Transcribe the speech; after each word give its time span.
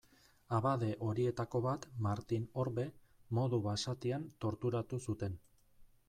Abade 0.59 0.87
horietako 1.07 1.59
bat, 1.65 1.83
Martin 2.05 2.47
Orbe, 2.63 2.85
modu 3.39 3.59
basatian 3.67 4.25
torturatu 4.47 4.99
zuten. 5.11 5.37